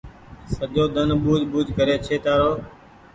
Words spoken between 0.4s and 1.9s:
سجو ۮن ٻوجه ٻوجه